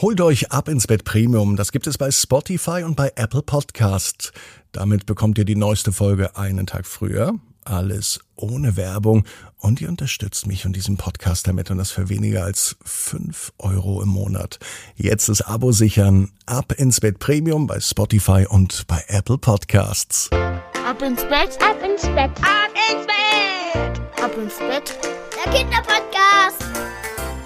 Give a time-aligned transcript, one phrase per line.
[0.00, 1.56] Holt euch ab ins Bett Premium.
[1.56, 4.32] Das gibt es bei Spotify und bei Apple Podcast.
[4.70, 7.34] Damit bekommt ihr die neueste Folge einen Tag früher.
[7.64, 9.24] Alles ohne Werbung.
[9.56, 14.00] Und ihr unterstützt mich und diesen Podcast damit und das für weniger als fünf Euro
[14.00, 14.60] im Monat.
[14.94, 16.30] Jetzt das Abo sichern.
[16.46, 20.30] Ab ins Bett Premium bei Spotify und bei Apple Podcasts.
[20.30, 24.96] Ab ins Bett, ab ins Bett, ab ins Bett, ab ins Bett.
[25.44, 26.67] Der Kinderpodcast.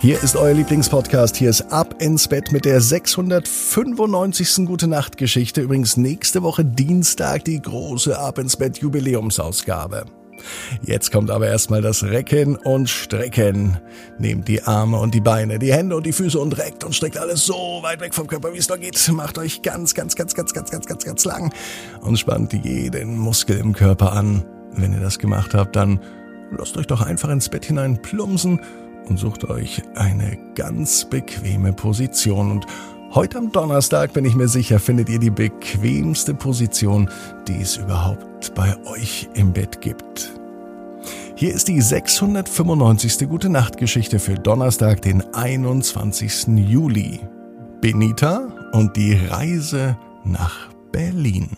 [0.02, 1.36] Hier ist euer Lieblingspodcast.
[1.36, 4.66] Hier ist Ab ins Bett mit der 695.
[4.66, 5.60] Gute Nacht Geschichte.
[5.60, 10.06] Übrigens nächste Woche Dienstag die große Ab ins Bett Jubiläumsausgabe.
[10.82, 13.78] Jetzt kommt aber erstmal das Recken und Strecken.
[14.18, 17.16] Nehmt die Arme und die Beine, die Hände und die Füße und reckt und streckt
[17.16, 19.08] alles so weit weg vom Körper, wie es nur geht.
[19.12, 21.54] Macht euch ganz, ganz, ganz, ganz, ganz, ganz, ganz, ganz lang
[22.00, 24.44] und spannt jeden Muskel im Körper an.
[24.72, 26.00] Wenn ihr das gemacht habt, dann
[26.58, 28.58] lasst euch doch einfach ins Bett hinein plumpsen
[29.08, 32.50] und sucht euch eine ganz bequeme Position.
[32.50, 32.66] Und
[33.14, 37.10] heute am Donnerstag bin ich mir sicher, findet ihr die bequemste Position,
[37.48, 40.32] die es überhaupt bei euch im Bett gibt.
[41.34, 43.28] Hier ist die 695.
[43.28, 46.46] Gute Nacht Geschichte für Donnerstag, den 21.
[46.68, 47.20] Juli.
[47.80, 51.56] Benita und die Reise nach Berlin.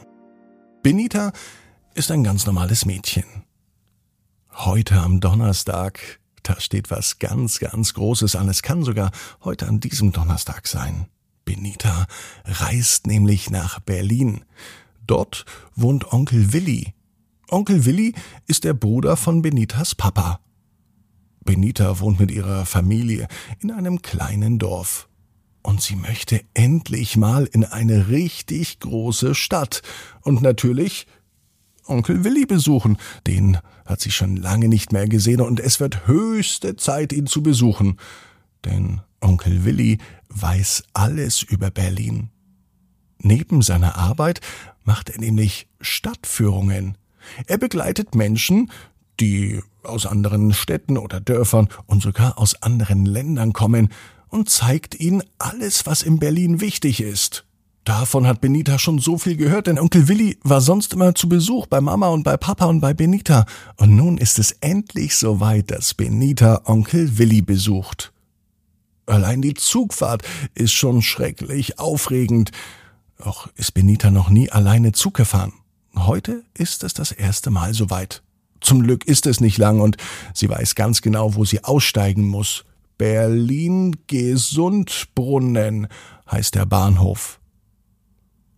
[0.83, 1.33] Benita
[1.95, 3.25] ist ein ganz normales Mädchen.
[4.53, 8.49] Heute am Donnerstag da steht was ganz, ganz Großes an.
[8.49, 9.11] Es kann sogar
[9.43, 11.07] heute an diesem Donnerstag sein.
[11.45, 12.07] Benita
[12.45, 14.45] reist nämlich nach Berlin.
[15.07, 16.95] Dort wohnt Onkel Willi.
[17.51, 18.15] Onkel Willi
[18.47, 20.41] ist der Bruder von Benitas Papa.
[21.45, 23.27] Benita wohnt mit ihrer Familie
[23.61, 25.09] in einem kleinen Dorf.
[25.63, 29.81] Und sie möchte endlich mal in eine richtig große Stadt.
[30.21, 31.07] Und natürlich
[31.87, 32.99] Onkel Willi besuchen.
[33.27, 37.43] Den hat sie schon lange nicht mehr gesehen und es wird höchste Zeit, ihn zu
[37.43, 37.99] besuchen.
[38.65, 42.31] Denn Onkel Willi weiß alles über Berlin.
[43.19, 44.41] Neben seiner Arbeit
[44.85, 46.99] macht er nämlich Stadtführungen.
[47.47, 48.71] Er begleitet Menschen,
[49.21, 53.91] die aus anderen Städten oder Dörfern und sogar aus anderen Ländern kommen
[54.29, 57.45] und zeigt ihnen alles, was in Berlin wichtig ist.
[57.85, 61.67] Davon hat Benita schon so viel gehört, denn Onkel Willi war sonst immer zu Besuch
[61.67, 63.45] bei Mama und bei Papa und bei Benita.
[63.77, 68.13] Und nun ist es endlich soweit, dass Benita Onkel Willi besucht.
[69.05, 70.23] Allein die Zugfahrt
[70.55, 72.53] ist schon schrecklich aufregend.
[73.19, 75.53] Doch ist Benita noch nie alleine Zug gefahren.
[75.95, 78.23] Heute ist es das erste Mal soweit.
[78.63, 79.99] Zum Glück ist es nicht lang und
[80.33, 82.65] sie weiß ganz genau, wo sie aussteigen muss.
[82.97, 85.89] Berlin Gesundbrunnen
[86.31, 87.41] heißt der Bahnhof.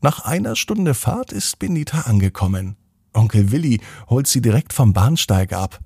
[0.01, 2.77] Nach einer Stunde Fahrt ist Benita angekommen.
[3.15, 5.81] Onkel Willi holt sie direkt vom Bahnsteig ab.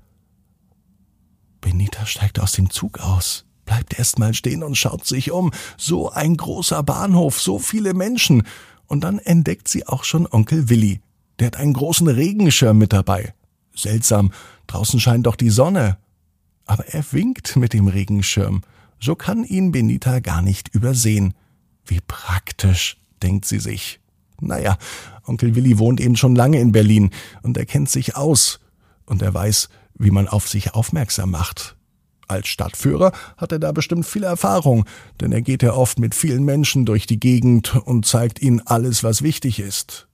[1.61, 5.53] Benita steigt aus dem Zug aus, bleibt erst mal stehen und schaut sich um.
[5.77, 8.43] So ein großer Bahnhof, so viele Menschen.
[8.87, 11.01] Und dann entdeckt sie auch schon Onkel Willi.
[11.39, 13.35] Der hat einen großen Regenschirm mit dabei.
[13.75, 14.33] Seltsam,
[14.67, 15.99] draußen scheint doch die Sonne.
[16.67, 18.63] Aber er winkt mit dem Regenschirm.
[18.99, 21.35] So kann ihn Benita gar nicht übersehen.
[21.87, 24.01] Wie praktisch denkt sie sich.
[24.41, 24.79] Naja,
[25.25, 27.11] Onkel Willi wohnt eben schon lange in Berlin
[27.43, 28.61] und er kennt sich aus
[29.07, 31.77] und er weiß, wie man auf sich aufmerksam macht.
[32.27, 34.85] Als Stadtführer hat er da bestimmt viel Erfahrung,
[35.21, 39.03] denn er geht ja oft mit vielen Menschen durch die Gegend und zeigt ihnen alles,
[39.03, 40.07] was wichtig ist.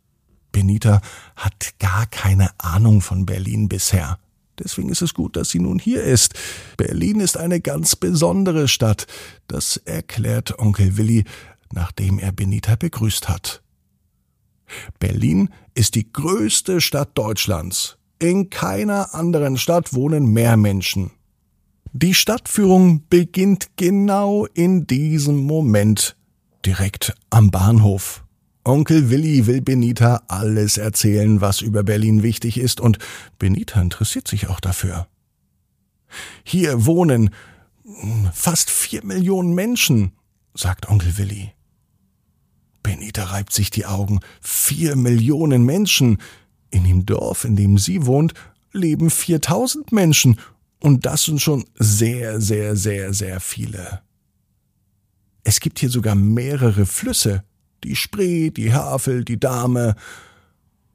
[0.50, 1.02] Benita
[1.36, 4.18] hat gar keine Ahnung von Berlin bisher.
[4.58, 6.32] Deswegen ist es gut, dass sie nun hier ist.
[6.78, 9.06] Berlin ist eine ganz besondere Stadt.
[9.46, 11.24] Das erklärt Onkel Willi
[11.72, 13.62] nachdem er Benita begrüßt hat.
[14.98, 17.98] Berlin ist die größte Stadt Deutschlands.
[18.18, 21.10] In keiner anderen Stadt wohnen mehr Menschen.
[21.92, 26.16] Die Stadtführung beginnt genau in diesem Moment,
[26.64, 28.22] direkt am Bahnhof.
[28.64, 32.98] Onkel Willi will Benita alles erzählen, was über Berlin wichtig ist, und
[33.38, 35.06] Benita interessiert sich auch dafür.
[36.44, 37.30] Hier wohnen
[38.32, 40.12] fast vier Millionen Menschen,
[40.54, 41.52] sagt Onkel Willi.
[42.86, 44.20] Benita reibt sich die Augen.
[44.40, 46.18] Vier Millionen Menschen.
[46.70, 48.32] In dem Dorf, in dem sie wohnt,
[48.72, 50.38] leben 4000 Menschen.
[50.78, 54.02] Und das sind schon sehr, sehr, sehr, sehr viele.
[55.42, 57.42] Es gibt hier sogar mehrere Flüsse.
[57.82, 59.96] Die Spree, die Havel, die Dame.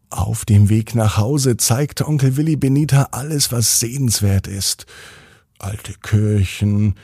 [0.09, 4.85] Auf dem Weg nach Hause zeigt Onkel Willi Benita alles, was sehenswert ist.
[5.59, 6.95] Alte Kirchen,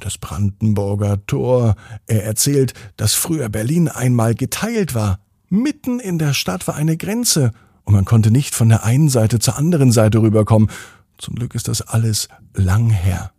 [0.00, 1.76] das Brandenburger Tor.
[2.06, 5.20] Er erzählt, dass früher Berlin einmal geteilt war.
[5.48, 7.52] Mitten in der Stadt war eine Grenze
[7.84, 10.70] und man konnte nicht von der einen Seite zur anderen Seite rüberkommen.
[11.18, 13.32] Zum Glück ist das alles lang her.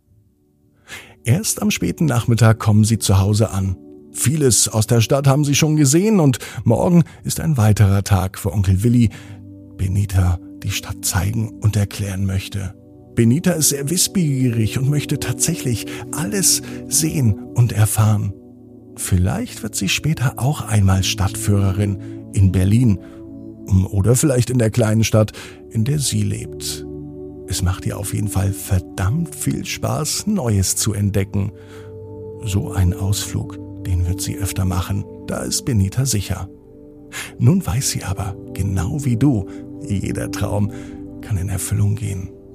[1.24, 3.76] Erst am späten Nachmittag kommen sie zu Hause an.
[4.12, 8.50] Vieles aus der Stadt haben sie schon gesehen und morgen ist ein weiterer Tag, wo
[8.50, 9.10] Onkel Willi
[9.76, 12.74] Benita die Stadt zeigen und erklären möchte.
[13.18, 18.32] Benita ist sehr wissbegierig und möchte tatsächlich alles sehen und erfahren.
[18.94, 21.98] Vielleicht wird sie später auch einmal Stadtführerin
[22.32, 23.00] in Berlin
[23.90, 25.32] oder vielleicht in der kleinen Stadt,
[25.70, 26.86] in der sie lebt.
[27.48, 31.50] Es macht ihr auf jeden Fall verdammt viel Spaß, Neues zu entdecken.
[32.44, 36.48] So ein Ausflug, den wird sie öfter machen, da ist Benita sicher.
[37.40, 39.48] Nun weiß sie aber, genau wie du,
[39.88, 40.70] jeder Traum
[41.20, 42.30] kann in Erfüllung gehen.